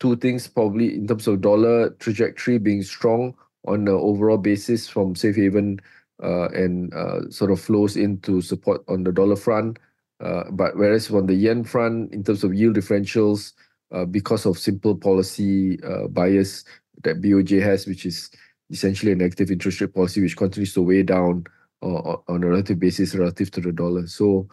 two 0.00 0.16
things 0.16 0.46
probably 0.46 0.94
in 0.94 1.06
terms 1.06 1.26
of 1.26 1.40
dollar 1.40 1.90
trajectory 1.98 2.58
being 2.58 2.82
strong 2.82 3.34
on 3.66 3.84
the 3.84 3.92
overall 3.92 4.38
basis 4.38 4.88
from 4.88 5.14
safe 5.14 5.36
haven 5.36 5.80
uh, 6.22 6.48
and 6.48 6.92
uh, 6.94 7.28
sort 7.30 7.50
of 7.50 7.60
flows 7.60 7.96
into 7.96 8.40
support 8.40 8.82
on 8.88 9.04
the 9.04 9.12
dollar 9.12 9.36
front. 9.36 9.78
Uh, 10.20 10.44
but 10.50 10.76
whereas 10.76 11.10
on 11.10 11.26
the 11.26 11.34
yen 11.34 11.62
front, 11.62 12.12
in 12.12 12.24
terms 12.24 12.42
of 12.42 12.54
yield 12.54 12.76
differentials, 12.76 13.52
uh, 13.92 14.04
because 14.04 14.44
of 14.44 14.58
simple 14.58 14.96
policy 14.96 15.82
uh, 15.84 16.08
bias 16.08 16.64
that 17.04 17.22
BOJ 17.22 17.62
has, 17.62 17.86
which 17.86 18.04
is 18.04 18.30
essentially 18.70 19.12
a 19.12 19.16
negative 19.16 19.50
interest 19.50 19.80
rate 19.80 19.94
policy, 19.94 20.20
which 20.20 20.36
continues 20.36 20.74
to 20.74 20.82
weigh 20.82 21.02
down 21.02 21.44
uh, 21.82 22.16
on 22.28 22.42
a 22.42 22.46
relative 22.48 22.78
basis 22.78 23.14
relative 23.14 23.50
to 23.50 23.60
the 23.60 23.72
dollar. 23.72 24.06
So 24.06 24.48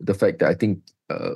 the 0.00 0.14
fact 0.14 0.38
that 0.38 0.48
I 0.48 0.54
think 0.54 0.80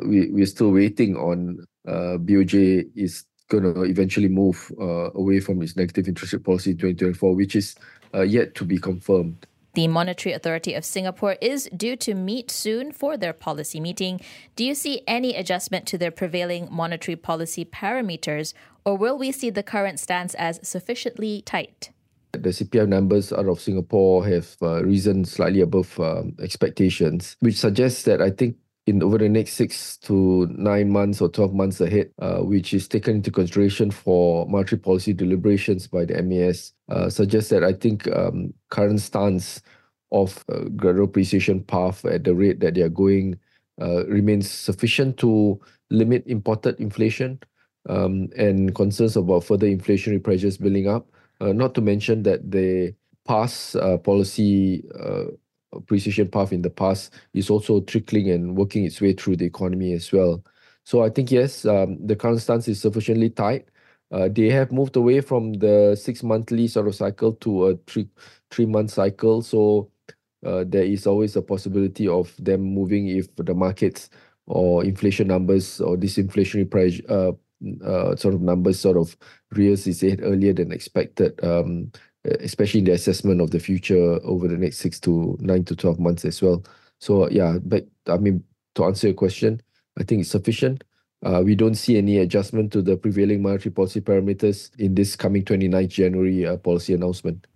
we 0.07 0.31
we're 0.31 0.47
still 0.47 0.71
waiting 0.71 1.17
on 1.17 1.65
BOJ 1.87 2.89
is 2.97 3.25
going 3.49 3.63
to 3.63 3.83
eventually 3.83 4.29
move 4.29 4.73
uh, 4.81 5.11
away 5.15 5.41
from 5.41 5.63
its 5.63 5.77
negative 5.77 6.09
interest 6.09 6.33
rate 6.33 6.45
policy 6.45 6.71
in 6.71 6.77
2024, 6.79 7.35
which 7.35 7.57
is 7.57 7.77
uh, 8.15 8.23
yet 8.23 8.55
to 8.55 8.65
be 8.65 8.79
confirmed. 8.79 9.47
The 9.75 9.89
Monetary 9.89 10.33
Authority 10.33 10.75
of 10.75 10.85
Singapore 10.85 11.37
is 11.41 11.69
due 11.77 11.97
to 11.97 12.15
meet 12.15 12.49
soon 12.49 12.93
for 12.93 13.17
their 13.17 13.33
policy 13.33 13.81
meeting. 13.81 14.21
Do 14.55 14.65
you 14.65 14.75
see 14.75 15.03
any 15.09 15.35
adjustment 15.35 15.87
to 15.87 15.99
their 15.99 16.13
prevailing 16.13 16.69
monetary 16.71 17.17
policy 17.17 17.65
parameters, 17.65 18.55
or 18.85 18.97
will 18.97 19.19
we 19.19 19.33
see 19.33 19.51
the 19.51 19.65
current 19.65 19.99
stance 19.99 20.35
as 20.35 20.61
sufficiently 20.67 21.43
tight? 21.43 21.91
The 22.33 22.51
CPI 22.51 22.89
numbers 22.89 23.33
out 23.33 23.47
of 23.47 23.61
Singapore 23.61 24.25
have 24.27 24.57
uh, 24.63 24.85
risen 24.85 25.25
slightly 25.25 25.61
above 25.61 25.99
um, 25.99 26.37
expectations, 26.41 27.37
which 27.41 27.57
suggests 27.57 28.05
that 28.05 28.23
I 28.23 28.31
think 28.31 28.57
in 28.87 29.03
over 29.03 29.17
the 29.17 29.29
next 29.29 29.55
six 29.55 29.97
to 29.97 30.47
nine 30.51 30.91
months 30.91 31.21
or 31.21 31.29
12 31.29 31.55
months 31.55 31.81
ahead, 31.81 32.11
uh, 32.21 32.39
which 32.39 32.75
is 32.75 32.87
taken 32.87 33.17
into 33.17 33.31
consideration 33.31 33.91
for 33.91 34.47
monetary 34.47 34.79
policy 34.79 35.13
deliberations 35.13 35.87
by 35.87 36.05
the 36.05 36.23
MAS, 36.23 36.73
uh, 36.91 37.09
suggests 37.09 37.51
that 37.51 37.65
I 37.65 37.73
think 37.73 38.07
um, 38.15 38.53
current 38.71 39.01
stance 39.01 39.63
of 40.13 40.45
uh, 40.53 40.65
gradual 40.77 41.07
appreciation 41.07 41.63
path 41.63 42.05
at 42.05 42.25
the 42.25 42.35
rate 42.35 42.61
that 42.61 42.75
they 42.75 42.83
are 42.83 42.91
going 42.91 43.39
uh, 43.81 44.07
remains 44.07 44.51
sufficient 44.51 45.17
to 45.19 45.59
limit 45.91 46.23
imported 46.27 46.79
inflation 46.79 47.41
um, 47.89 48.29
and 48.37 48.75
concerns 48.75 49.17
about 49.17 49.45
further 49.45 49.67
inflationary 49.67 50.23
pressures 50.23 50.59
building 50.59 50.89
up. 50.89 51.09
Uh, 51.41 51.53
not 51.53 51.75
to 51.75 51.81
mention 51.81 52.23
that 52.23 52.51
the 52.51 52.95
past 53.27 53.77
uh, 53.77 53.97
policy 53.97 54.85
appreciation 55.77 56.29
path 56.29 56.53
in 56.53 56.63
the 56.63 56.71
past 56.71 57.15
is 57.35 57.51
also 57.51 57.81
trickling 57.81 58.31
and 58.31 58.57
working 58.57 58.85
its 58.85 59.01
way 59.01 59.13
through 59.13 59.37
the 59.37 59.45
economy 59.45 59.93
as 59.93 60.13
well. 60.13 60.45
So 60.85 61.03
I 61.03 61.11
think 61.11 61.31
yes, 61.31 61.65
um, 61.65 62.05
the 62.07 62.17
current 62.17 62.41
stance 62.41 62.69
is 62.69 62.81
sufficiently 62.81 63.31
tight. 63.31 63.69
Uh, 64.11 64.29
they 64.31 64.51
have 64.51 64.71
moved 64.71 64.97
away 64.97 65.21
from 65.21 65.55
the 65.55 65.97
six 66.01 66.23
monthly 66.23 66.69
sort 66.69 66.87
of 66.87 66.95
cycle 66.95 67.33
to 67.33 67.69
a 67.69 67.77
three 67.87 68.09
three 68.51 68.67
month 68.67 68.91
cycle. 68.91 69.43
So 69.43 69.91
uh, 70.45 70.65
there 70.67 70.85
is 70.85 71.07
always 71.07 71.37
a 71.37 71.43
possibility 71.43 72.07
of 72.07 72.35
them 72.39 72.61
moving 72.61 73.09
if 73.09 73.35
the 73.37 73.55
markets 73.55 74.11
or 74.47 74.85
inflation 74.85 75.27
numbers 75.29 75.81
or 75.81 75.97
disinflationary 75.97 76.71
pressure 76.71 77.03
uh, 77.09 77.33
uh, 77.85 78.15
sort 78.17 78.35
of 78.35 78.43
numbers 78.43 78.79
sort 78.79 78.97
of 78.97 79.17
rears 79.53 79.87
its 79.87 80.03
head 80.03 80.21
earlier 80.23 80.53
than 80.53 80.71
expected. 80.71 81.43
Um, 81.43 81.91
especially 82.41 82.81
in 82.81 82.87
the 82.87 82.93
assessment 82.93 83.41
of 83.41 83.51
the 83.51 83.61
future 83.61 84.19
over 84.25 84.49
the 84.49 84.57
next 84.57 84.79
six 84.79 84.99
to 85.01 85.37
nine 85.41 85.65
to 85.65 85.77
12 85.77 85.99
months 85.99 86.25
as 86.25 86.41
well. 86.41 86.65
So 86.99 87.29
yeah, 87.31 87.59
but 87.63 87.87
I 88.07 88.17
mean, 88.17 88.43
to 88.77 88.85
answer 88.85 89.09
your 89.09 89.15
question, 89.15 89.61
I 89.99 90.05
think 90.05 90.23
it's 90.23 90.31
sufficient. 90.31 90.85
Uh, 91.25 91.43
we 91.45 91.55
don't 91.55 91.75
see 91.75 91.97
any 91.97 92.19
adjustment 92.19 92.73
to 92.73 92.83
the 92.83 92.97
prevailing 92.97 93.43
monetary 93.43 93.73
policy 93.73 94.01
parameters 94.01 94.71
in 94.79 94.95
this 94.95 95.17
coming 95.17 95.43
29th 95.43 95.89
January 95.89 96.47
uh, 96.47 96.57
policy 96.59 96.93
announcement. 96.93 97.47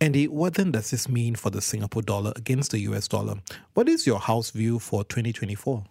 Andy, 0.00 0.28
what 0.28 0.54
then 0.54 0.70
does 0.70 0.90
this 0.90 1.08
mean 1.08 1.34
for 1.34 1.50
the 1.50 1.60
Singapore 1.60 2.02
dollar 2.02 2.32
against 2.36 2.70
the 2.70 2.78
US 2.80 3.08
dollar? 3.08 3.36
What 3.74 3.88
is 3.88 4.06
your 4.06 4.20
house 4.20 4.50
view 4.50 4.78
for 4.78 5.02
2024? 5.04 5.84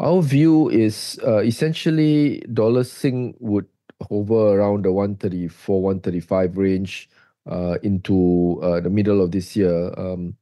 Our 0.00 0.22
view 0.22 0.68
is 0.70 1.20
uh, 1.24 1.38
essentially 1.38 2.40
dollar 2.52 2.82
Sing 2.82 3.36
would 3.38 3.66
hover 4.10 4.58
around 4.58 4.84
the 4.84 4.92
134, 4.92 5.82
135 5.82 6.56
range 6.56 7.08
uh, 7.46 7.76
into 7.82 8.58
uh, 8.62 8.80
the 8.80 8.88
middle 8.88 9.20
of 9.20 9.30
this 9.30 9.54
year. 9.54 9.92
Um, 9.98 10.34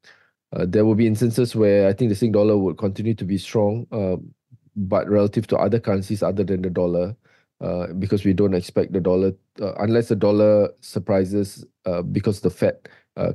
uh, 0.53 0.67
there 0.69 0.85
will 0.85 0.95
be 0.95 1.07
instances 1.07 1.57
where 1.57 1.89
I 1.89 1.93
think 1.93 2.11
the 2.11 2.15
Sing 2.15 2.31
dollar 2.31 2.57
would 2.57 2.79
continue 2.79 3.15
to 3.15 3.25
be 3.25 3.39
strong, 3.39 3.87
but 4.77 5.09
relative 5.09 5.47
to 5.49 5.57
other 5.57 5.81
currencies 5.81 6.23
other 6.23 6.45
than 6.45 6.63
the 6.63 6.71
dollar, 6.71 7.17
uh, 7.61 7.89
because 7.99 8.25
we 8.25 8.33
don't 8.33 8.55
expect 8.55 8.93
the 8.93 9.01
dollar, 9.01 9.33
unless 9.79 10.09
the 10.09 10.17
dollar 10.17 10.71
surprises 10.81 11.65
because 12.13 12.41
the 12.41 12.51
Fed 12.51 12.77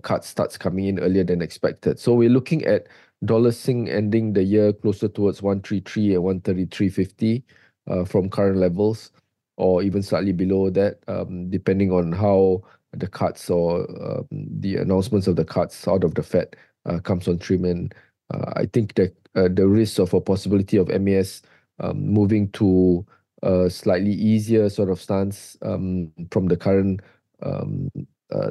cut 0.03 0.23
starts 0.23 0.57
coming 0.57 0.85
in 0.85 0.99
earlier 0.99 1.23
than 1.23 1.41
expected. 1.41 1.99
So 1.99 2.13
we're 2.13 2.29
looking 2.29 2.63
at 2.65 2.87
dollar 3.25 3.51
Sing 3.51 3.89
ending 3.89 4.31
the 4.31 4.43
year 4.43 4.71
closer 4.71 5.07
towards 5.07 5.41
133 5.41 6.15
and 6.15 6.23
133.50 6.23 8.07
from 8.07 8.29
current 8.29 8.57
levels 8.57 9.11
or 9.57 9.81
even 9.81 10.01
slightly 10.01 10.31
below 10.31 10.69
that, 10.69 10.99
um, 11.07 11.49
depending 11.49 11.91
on 11.91 12.11
how 12.11 12.61
the 12.93 13.07
cuts 13.07 13.49
or 13.49 13.81
um, 14.01 14.27
the 14.31 14.77
announcements 14.77 15.27
of 15.27 15.35
the 15.35 15.43
cuts 15.43 15.87
out 15.87 16.03
of 16.03 16.13
the 16.15 16.23
Fed 16.23 16.55
uh, 16.85 16.99
comes 16.99 17.27
on 17.27 17.39
stream. 17.39 17.65
And 17.65 17.93
uh, 18.33 18.53
I 18.55 18.65
think 18.67 18.93
that 18.95 19.15
uh, 19.35 19.49
the 19.51 19.67
risk 19.67 19.99
of 19.99 20.13
a 20.13 20.21
possibility 20.21 20.77
of 20.77 20.87
MAS 21.01 21.41
um, 21.79 22.07
moving 22.07 22.49
to 22.51 23.05
a 23.43 23.69
slightly 23.69 24.13
easier 24.13 24.69
sort 24.69 24.89
of 24.89 25.01
stance 25.01 25.57
from 25.61 26.47
the 26.47 26.57
current 26.57 27.01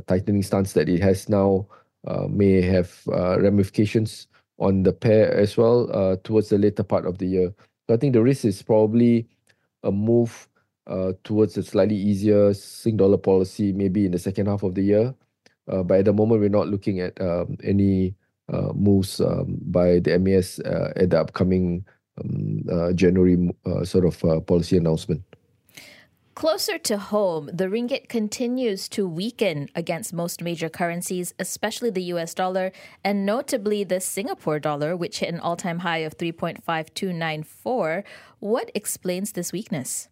tightening 0.07 0.43
stance 0.43 0.75
that 0.75 0.89
it 0.89 1.03
has 1.03 1.29
now 1.29 1.67
may 2.29 2.63
have 2.63 3.03
ramifications 3.07 4.29
on 4.59 4.85
the 4.85 4.93
pair 4.93 5.35
as 5.35 5.57
well 5.57 6.17
towards 6.23 6.51
the 6.51 6.59
later 6.59 6.85
part 6.85 7.05
of 7.05 7.19
the 7.19 7.27
year. 7.27 7.53
So 7.89 7.95
I 7.95 7.97
think 7.97 8.13
the 8.13 8.23
risk 8.23 8.45
is 8.45 8.63
probably 8.63 9.27
a 9.83 9.91
move 9.91 10.49
uh, 10.87 11.13
towards 11.25 11.57
a 11.57 11.63
slightly 11.63 11.97
easier 11.97 12.55
Sing 12.55 12.97
dollar 12.97 13.19
policy 13.19 13.73
maybe 13.73 14.07
in 14.07 14.13
the 14.13 14.19
second 14.19 14.47
half 14.47 14.63
of 14.63 14.75
the 14.75 14.83
year. 14.83 15.15
Uh, 15.69 15.83
but 15.83 15.99
at 15.99 16.05
the 16.05 16.13
moment, 16.13 16.41
we're 16.41 16.49
not 16.49 16.69
looking 16.69 17.01
at 17.01 17.21
um, 17.21 17.57
any 17.65 18.15
uh, 18.53 18.73
moves 18.75 19.21
um, 19.21 19.59
by 19.63 19.99
the 19.99 20.17
MAS 20.19 20.61
uh, 20.61 20.93
at 20.95 21.11
the 21.11 21.21
upcoming 21.21 21.85
um, 22.23 22.63
uh, 22.71 22.93
January 22.93 23.51
sort 23.83 24.05
of 24.05 24.47
policy 24.47 24.77
announcement. 24.77 25.23
Closer 26.37 26.77
to 26.77 26.99
home, 26.99 27.49
the 27.51 27.65
ringgit 27.65 28.11
continues 28.11 28.91
to 28.91 29.09
weaken 29.09 29.71
against 29.75 30.13
most 30.13 30.43
major 30.43 30.69
currencies, 30.69 31.33
especially 31.39 31.89
the 31.89 32.03
US 32.15 32.35
dollar, 32.35 32.73
and 33.03 33.25
notably 33.25 33.85
the 33.85 34.01
Singapore 34.01 34.61
dollar, 34.61 34.95
which 34.95 35.21
hit 35.21 35.33
an 35.33 35.41
all 35.41 35.57
time 35.57 35.79
high 35.79 36.05
of 36.05 36.19
3.5294. 36.19 38.05
What 38.39 38.71
explains 38.75 39.33
this 39.33 39.51
weakness? 39.51 40.09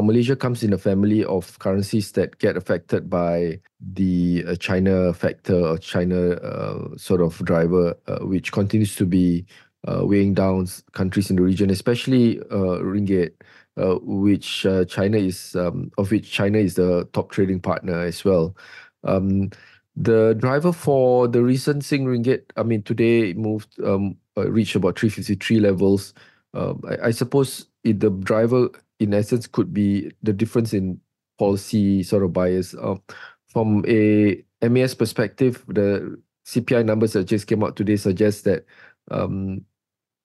Malaysia 0.00 0.34
comes 0.34 0.62
in 0.62 0.72
a 0.72 0.78
family 0.78 1.24
of 1.24 1.58
currencies 1.58 2.12
that 2.12 2.38
get 2.38 2.56
affected 2.56 3.08
by 3.08 3.60
the 3.80 4.44
uh, 4.46 4.56
China 4.56 5.12
factor 5.12 5.54
or 5.54 5.78
China 5.78 6.32
uh, 6.32 6.96
sort 6.96 7.20
of 7.20 7.38
driver, 7.44 7.96
uh, 8.06 8.18
which 8.20 8.52
continues 8.52 8.96
to 8.96 9.06
be 9.06 9.44
uh, 9.86 10.00
weighing 10.04 10.34
down 10.34 10.66
countries 10.92 11.30
in 11.30 11.36
the 11.36 11.42
region, 11.42 11.70
especially 11.70 12.40
uh, 12.50 12.80
ringgit, 12.82 13.32
uh, 13.76 13.96
which 14.02 14.66
China 14.88 15.18
is 15.18 15.54
um, 15.54 15.90
of 15.98 16.10
which 16.10 16.30
China 16.30 16.58
is 16.58 16.74
the 16.74 17.08
top 17.12 17.30
trading 17.30 17.60
partner 17.60 18.00
as 18.00 18.24
well. 18.24 18.56
Um, 19.04 19.50
the 19.94 20.34
driver 20.34 20.72
for 20.72 21.28
the 21.28 21.42
recent 21.42 21.84
Sing 21.84 22.04
ringgit, 22.04 22.42
I 22.56 22.62
mean, 22.62 22.82
today 22.82 23.30
it 23.30 23.36
moved 23.36 23.80
um, 23.82 24.16
reached 24.36 24.74
about 24.74 24.98
353 24.98 25.60
levels. 25.60 26.12
Um, 26.54 26.82
I, 26.88 27.08
I 27.08 27.10
suppose 27.10 27.66
it, 27.84 28.00
the 28.00 28.10
driver 28.10 28.70
in 28.98 29.14
essence 29.14 29.46
could 29.46 29.72
be 29.72 30.10
the 30.22 30.32
difference 30.32 30.72
in 30.72 31.00
policy 31.38 32.02
sort 32.02 32.22
of 32.22 32.32
bias. 32.32 32.74
Um, 32.74 33.02
from 33.48 33.84
a 33.86 34.42
MAS 34.62 34.94
perspective, 34.94 35.64
the 35.68 36.20
CPI 36.46 36.84
numbers 36.84 37.12
that 37.12 37.24
just 37.24 37.46
came 37.46 37.62
out 37.62 37.76
today 37.76 37.96
suggest 37.96 38.44
that 38.44 38.64
um, 39.10 39.64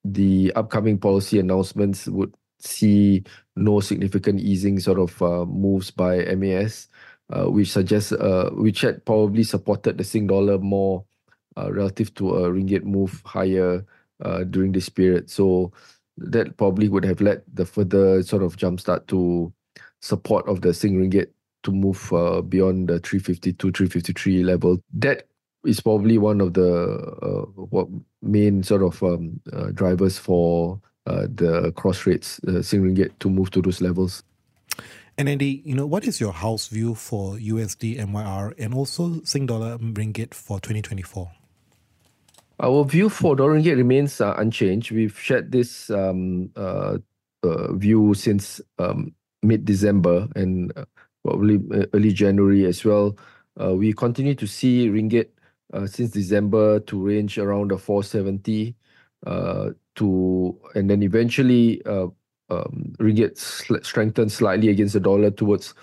the 0.04 0.52
upcoming 0.56 0.98
policy 0.98 1.40
announcements 1.40 2.08
would 2.08 2.34
see 2.60 3.24
no 3.56 3.80
significant 3.80 4.40
easing 4.40 4.80
sort 4.80 5.00
of 5.00 5.22
uh, 5.22 5.46
moves 5.46 5.92
by 5.92 6.24
MAS, 6.36 6.88
uh, 7.32 7.46
which 7.46 7.72
suggests 7.72 8.12
uh, 8.12 8.50
which 8.54 8.82
had 8.82 9.04
probably 9.06 9.44
supported 9.44 9.98
the 9.98 10.04
Sing 10.04 10.28
dollar 10.28 10.58
more 10.58 11.06
uh, 11.58 11.72
relative 11.72 12.14
to 12.16 12.36
a 12.36 12.50
ringgit 12.50 12.84
move 12.84 13.22
higher 13.26 13.86
uh, 14.24 14.44
during 14.44 14.72
this 14.72 14.90
period. 14.90 15.30
So 15.30 15.72
that 16.18 16.58
probably 16.58 16.90
would 16.90 17.06
have 17.06 17.22
led 17.22 17.42
the 17.54 17.66
further 17.66 18.22
sort 18.24 18.44
of 18.44 18.58
jumpstart 18.58 19.08
to 19.08 19.52
support 20.02 20.48
of 20.48 20.62
the 20.62 20.74
Sing 20.74 20.98
Ringgit 20.98 21.28
to 21.64 21.72
move 21.72 22.12
uh, 22.14 22.42
beyond 22.42 22.90
the 22.90 23.00
352, 23.00 23.72
353 23.72 24.44
level. 24.44 24.80
That 24.94 25.28
is 25.66 25.80
probably 25.80 26.18
one 26.18 26.42
of 26.42 26.54
the 26.54 26.98
uh, 27.22 27.46
what 27.66 27.88
main 28.22 28.64
sort 28.64 28.82
of 28.82 29.02
um, 29.04 29.40
uh, 29.54 29.68
drivers 29.72 30.18
for 30.18 30.82
uh, 31.06 31.28
the 31.34 31.72
cross 31.76 32.06
rates, 32.06 32.40
uh, 32.48 32.62
Sing 32.62 32.82
Ringgit, 32.82 33.12
to 33.20 33.30
move 33.30 33.52
to 33.52 33.62
those 33.62 33.82
levels. 33.82 34.24
And 35.18 35.30
Andy, 35.30 35.62
you 35.66 35.76
know, 35.76 35.86
what 35.86 36.06
is 36.06 36.20
your 36.20 36.32
house 36.32 36.68
view 36.68 36.96
for 36.96 37.36
USD 37.36 38.00
MYR 38.00 38.56
and 38.58 38.74
also 38.74 39.22
Sing 39.24 39.46
Dollar 39.46 39.78
Ringgit 39.78 40.34
for 40.34 40.60
2024? 40.60 41.32
Our 42.62 42.86
view 42.86 43.10
for 43.10 43.36
dollar 43.36 43.60
ringgit 43.60 43.76
remains 43.76 44.22
uh, 44.22 44.36
unchanged. 44.38 44.92
We've 44.92 45.18
shared 45.18 45.52
this 45.52 45.90
um, 45.90 46.52
uh, 46.56 47.00
uh, 47.42 47.74
view 47.74 48.14
since 48.14 48.62
um, 48.78 49.16
mid-December 49.42 50.28
and 50.36 50.72
probably 51.26 51.60
early 51.96 52.14
January 52.14 52.68
as 52.68 52.86
well. 52.86 53.18
We 53.58 53.94
continue 53.94 54.36
to 54.36 54.46
see 54.46 54.90
ringgit 54.90 55.30
since 55.88 56.12
December 56.12 56.82
to 56.82 57.04
range 57.04 57.40
around 57.40 57.72
the 57.72 57.80
470 57.80 58.76
to 59.96 60.60
and 60.76 60.90
then 60.90 61.02
eventually 61.02 61.84
um, 61.86 62.14
ringgit 63.00 63.40
strengthened 63.84 64.32
slightly 64.32 64.70
against 64.70 64.94
the 64.94 65.00
dollar 65.00 65.32
towards 65.32 65.74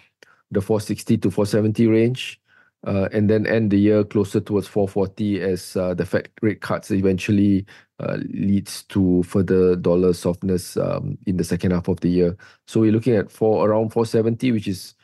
the 0.53 0.61
460 0.61 1.19
to 1.19 1.31
470 1.31 1.89
range. 1.89 2.41
Uh, 2.87 3.09
and 3.13 3.29
then 3.29 3.47
end 3.47 3.71
the 3.71 3.79
year 3.79 4.05
closer 4.05 4.41
towards 4.41 4.69
440 4.69 5.41
as 5.41 5.77
uh, 5.77 5.95
the 5.95 6.07
Fed 6.07 6.29
rate 6.43 6.61
cuts 6.61 6.91
eventually 6.91 7.67
uh, 7.99 8.19
leads 8.31 8.85
to 8.85 9.23
further 9.25 9.75
dollar 9.75 10.13
softness 10.13 10.77
um, 10.77 11.19
in 11.27 11.37
the 11.37 11.45
second 11.45 11.73
half 11.73 11.89
of 11.89 12.01
the 12.01 12.09
year. 12.09 12.37
So 12.67 12.81
we're 12.81 12.93
looking 12.93 13.17
at 13.17 13.31
for 13.31 13.69
around 13.69 13.91
470, 13.91 14.53
which 14.53 14.69
is 14.69 14.95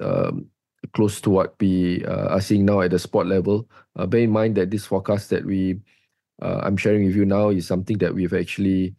um, 0.00 0.46
close 0.92 1.20
to 1.22 1.30
what 1.30 1.54
we 1.58 2.04
are 2.04 2.40
seeing 2.40 2.66
now 2.66 2.82
at 2.82 2.90
the 2.90 2.98
spot 2.98 3.26
level. 3.26 3.68
Bear 3.96 4.20
in 4.20 4.30
mind 4.30 4.56
that 4.56 4.70
this 4.70 4.84
forecast 4.84 5.30
that 5.30 5.44
we 5.44 5.80
I'm 6.40 6.76
sharing 6.76 7.06
with 7.06 7.14
you 7.14 7.24
now 7.24 7.50
is 7.50 7.68
something 7.68 7.98
that 7.98 8.14
we've 8.14 8.34
actually 8.34 8.96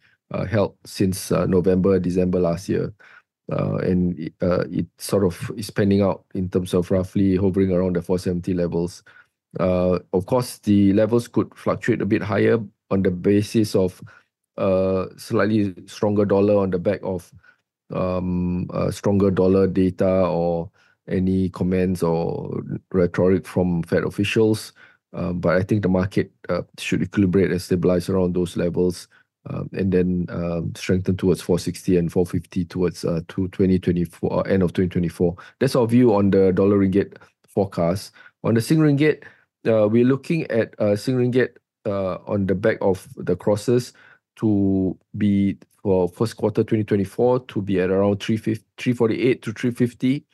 held 0.48 0.76
since 0.86 1.30
November, 1.30 2.00
December 2.00 2.40
last 2.40 2.68
year 2.68 2.92
uh, 3.52 3.76
and 3.76 4.30
uh, 4.42 4.64
it 4.70 4.86
sort 4.98 5.24
of 5.24 5.50
is 5.56 5.70
panning 5.70 6.02
out 6.02 6.24
in 6.34 6.48
terms 6.48 6.74
of 6.74 6.90
roughly 6.90 7.36
hovering 7.36 7.72
around 7.72 7.96
the 7.96 8.02
470 8.02 8.54
levels. 8.54 9.02
Uh, 9.60 9.98
of 10.12 10.26
course, 10.26 10.58
the 10.58 10.92
levels 10.92 11.28
could 11.28 11.54
fluctuate 11.54 12.02
a 12.02 12.06
bit 12.06 12.22
higher 12.22 12.58
on 12.90 13.02
the 13.02 13.10
basis 13.10 13.74
of 13.74 14.02
uh, 14.56 15.06
slightly 15.16 15.74
stronger 15.86 16.24
dollar 16.24 16.58
on 16.58 16.70
the 16.70 16.78
back 16.78 17.00
of 17.02 17.32
um, 17.92 18.68
stronger 18.90 19.30
dollar 19.30 19.66
data 19.66 20.26
or 20.26 20.70
any 21.08 21.50
comments 21.50 22.02
or 22.02 22.62
rhetoric 22.92 23.46
from 23.46 23.82
Fed 23.82 24.04
officials. 24.04 24.72
Uh, 25.12 25.32
but 25.32 25.56
I 25.56 25.62
think 25.62 25.82
the 25.82 25.88
market 25.88 26.32
uh, 26.48 26.62
should 26.78 27.00
equilibrate 27.00 27.50
and 27.50 27.62
stabilize 27.62 28.08
around 28.08 28.34
those 28.34 28.56
levels 28.56 29.06
and 29.72 29.92
then 29.92 30.26
um, 30.30 30.72
strengthen 30.74 31.16
towards 31.16 31.40
460 31.42 31.96
and 31.96 32.12
450 32.12 32.64
towards 32.64 33.04
uh, 33.04 33.20
to 33.28 33.48
2024 33.48 34.32
uh, 34.32 34.42
end 34.42 34.62
of 34.62 34.72
2024. 34.72 35.36
That's 35.60 35.76
our 35.76 35.86
view 35.86 36.14
on 36.14 36.30
the 36.30 36.52
dollar 36.52 36.78
ringgit 36.78 37.16
forecast. 37.46 38.12
On 38.42 38.54
the 38.54 38.60
Sing 38.60 38.78
ringgit, 38.78 39.24
uh, 39.66 39.88
we're 39.88 40.04
looking 40.04 40.50
at 40.50 40.74
Sing 40.98 41.16
ringgit 41.16 41.56
on 41.86 42.46
the 42.46 42.54
back 42.54 42.78
of 42.80 43.08
the 43.16 43.36
crosses 43.36 43.92
to 44.36 44.98
be 45.16 45.56
for 45.82 46.08
first 46.08 46.36
quarter 46.36 46.62
2024 46.62 47.40
to 47.40 47.62
be 47.62 47.78
at 47.78 47.90
around 47.90 48.22
348 48.22 49.42
to 49.42 49.52
350, 49.52 50.24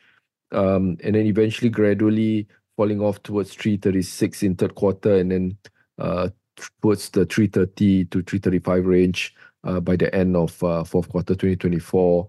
um, 0.52 0.96
and 1.02 1.14
then 1.16 1.26
eventually 1.26 1.68
gradually 1.68 2.46
falling 2.76 3.00
off 3.00 3.22
towards 3.24 3.52
336 3.54 4.42
in 4.44 4.54
third 4.54 4.74
quarter, 4.74 5.16
and 5.16 5.32
then 5.32 5.58
towards 6.80 7.10
the 7.10 7.24
330 7.24 8.04
to 8.06 8.22
335 8.22 8.86
range 8.86 9.34
uh, 9.64 9.80
by 9.80 9.96
the 9.96 10.14
end 10.14 10.36
of 10.36 10.62
uh, 10.62 10.84
fourth 10.84 11.08
quarter 11.08 11.34
2024 11.34 12.28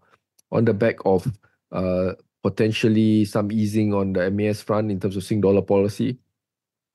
on 0.51 0.66
the 0.66 0.74
back 0.74 0.96
of 1.06 1.32
uh, 1.72 2.13
potentially 2.44 3.25
some 3.25 3.51
easing 3.51 3.94
on 3.94 4.13
the 4.13 4.30
MAS 4.32 4.62
front 4.62 4.92
in 4.92 5.00
terms 5.00 5.16
of 5.16 5.24
Sing 5.24 5.42
dollar 5.42 5.62
policy 5.62 6.18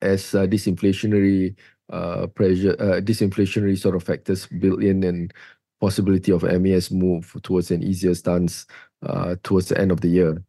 as 0.02 0.23
disinflationary 0.23 1.56
pressure, 2.35 2.76
disinflationary 3.00 3.78
sort 3.78 3.95
of 3.97 4.02
factors 4.02 4.47
built 4.47 4.83
in 4.83 5.02
and 5.04 5.33
possibility 5.80 6.33
of 6.33 6.42
MAS 6.42 6.90
move 6.90 7.35
towards 7.42 7.71
an 7.71 7.83
easier 7.83 8.14
stance 8.14 8.66
towards 9.42 9.68
the 9.68 9.80
end 9.80 9.90
of 9.90 10.02
the 10.02 10.09
year. 10.09 10.42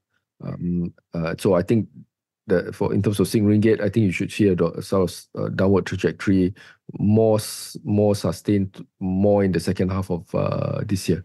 Um, 0.43 0.93
so 1.38 1.53
I 1.53 1.62
think 1.62 1.88
the 2.48 2.72
for 2.74 2.94
in 2.94 3.01
terms 3.01 3.20
of 3.20 3.27
Sing 3.27 3.46
Ringgit, 3.46 3.80
I 3.82 3.89
think 3.89 4.06
you 4.06 4.12
should 4.12 4.32
see 4.32 4.48
a, 4.48 4.54
a 4.54 4.82
sort 4.82 5.12
of 5.12 5.44
uh, 5.44 5.50
downward 5.50 5.86
trajectory, 5.86 6.54
more 6.98 7.39
more 7.84 8.16
sustained, 8.16 8.86
more 9.00 9.44
in 9.44 9.51
the 9.51 9.60
second 9.60 9.89
half 9.89 10.10
of 10.10 10.34
uh, 10.34 10.82
this 10.86 11.08
year. 11.08 11.24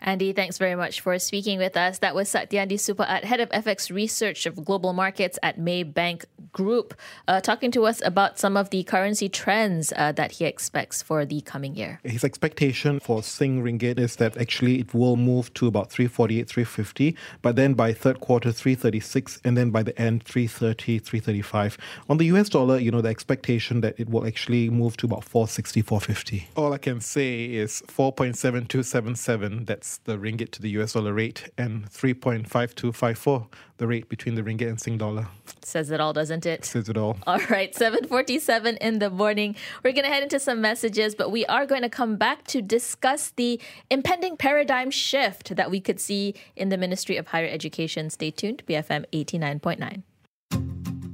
Andy, 0.00 0.32
thanks 0.32 0.58
very 0.58 0.76
much 0.76 1.00
for 1.00 1.18
speaking 1.18 1.58
with 1.58 1.76
us. 1.76 1.98
That 1.98 2.14
was 2.14 2.28
Saktiandi 2.28 2.74
Supaat, 2.74 3.24
Head 3.24 3.40
of 3.40 3.48
FX 3.50 3.92
Research 3.92 4.46
of 4.46 4.64
Global 4.64 4.92
Markets 4.92 5.38
at 5.42 5.58
Maybank 5.58 6.24
Group, 6.52 6.94
uh, 7.26 7.40
talking 7.40 7.72
to 7.72 7.84
us 7.84 8.00
about 8.04 8.38
some 8.38 8.56
of 8.56 8.70
the 8.70 8.84
currency 8.84 9.28
trends 9.28 9.92
uh, 9.96 10.12
that 10.12 10.32
he 10.32 10.44
expects 10.44 11.02
for 11.02 11.26
the 11.26 11.40
coming 11.40 11.74
year. 11.74 12.00
His 12.04 12.22
expectation 12.22 13.00
for 13.00 13.24
Sing 13.24 13.62
Ringgit 13.62 13.98
is 13.98 14.16
that 14.16 14.36
actually 14.36 14.78
it 14.78 14.94
will 14.94 15.16
move 15.16 15.52
to 15.54 15.66
about 15.66 15.90
348, 15.90 16.48
350, 16.48 17.16
but 17.42 17.56
then 17.56 17.74
by 17.74 17.92
third 17.92 18.20
quarter, 18.20 18.52
336, 18.52 19.40
and 19.44 19.56
then 19.56 19.70
by 19.70 19.82
the 19.82 19.98
end, 20.00 20.22
330, 20.22 21.00
335. 21.00 21.76
On 22.08 22.18
the 22.18 22.26
US 22.26 22.48
dollar, 22.48 22.78
you 22.78 22.92
know, 22.92 23.00
the 23.00 23.08
expectation 23.08 23.80
that 23.80 23.98
it 23.98 24.08
will 24.08 24.26
actually 24.26 24.70
move 24.70 24.96
to 24.98 25.06
about 25.06 25.24
460, 25.24 25.82
450. 25.82 26.48
All 26.56 26.72
I 26.72 26.78
can 26.78 27.00
say 27.00 27.46
is 27.46 27.82
4.7277. 27.88 29.66
That's 29.66 29.87
that's 29.88 29.98
the 30.04 30.18
ringgit 30.18 30.50
to 30.50 30.62
the 30.62 30.70
US 30.80 30.92
dollar 30.92 31.14
rate, 31.14 31.48
and 31.56 31.90
3.5254, 31.90 33.46
the 33.78 33.86
rate 33.86 34.08
between 34.08 34.34
the 34.34 34.42
ringgit 34.42 34.68
and 34.68 34.80
Sing 34.80 34.98
dollar. 34.98 35.28
Says 35.62 35.90
it 35.90 36.00
all, 36.00 36.12
doesn't 36.12 36.44
it? 36.44 36.64
Says 36.64 36.88
it 36.88 36.96
all. 36.96 37.16
All 37.26 37.38
right, 37.48 37.74
747 37.74 38.76
in 38.76 38.98
the 38.98 39.08
morning. 39.08 39.56
We're 39.82 39.92
going 39.92 40.04
to 40.04 40.10
head 40.10 40.22
into 40.22 40.38
some 40.38 40.60
messages, 40.60 41.14
but 41.14 41.30
we 41.30 41.46
are 41.46 41.64
going 41.64 41.82
to 41.82 41.88
come 41.88 42.16
back 42.16 42.44
to 42.48 42.60
discuss 42.60 43.30
the 43.30 43.60
impending 43.90 44.36
paradigm 44.36 44.90
shift 44.90 45.56
that 45.56 45.70
we 45.70 45.80
could 45.80 46.00
see 46.00 46.34
in 46.54 46.68
the 46.68 46.76
Ministry 46.76 47.16
of 47.16 47.28
Higher 47.28 47.48
Education. 47.48 48.10
Stay 48.10 48.30
tuned, 48.30 48.62
BFM 48.66 49.06
89.9. 49.12 50.02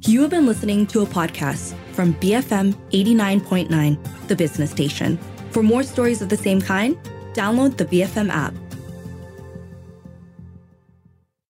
You 0.07 0.21
have 0.23 0.31
been 0.31 0.47
listening 0.47 0.87
to 0.89 1.03
a 1.03 1.07
podcast 1.07 1.75
from 1.93 2.13
BFM 2.15 2.75
89.9, 2.91 4.29
the 4.29 4.37
business 4.37 4.71
station. 4.71 5.19
For 5.51 5.63
more 5.63 5.83
stories 5.83 6.21
of 6.21 6.29
the 6.29 6.37
same 6.37 6.61
kind, 6.61 6.97
download 7.33 7.77
the 7.77 7.85
BFM 7.87 8.31
app. 8.31 8.55